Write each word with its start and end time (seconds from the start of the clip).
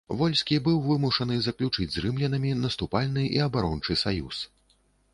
Вольскі 0.19 0.55
былі 0.67 0.79
вымушаны 0.85 1.37
заключыць 1.49 1.89
з 1.97 2.03
рымлянамі 2.07 2.57
наступальны 2.65 3.29
і 3.39 3.47
абарончы 3.49 4.03
саюз. 4.07 4.37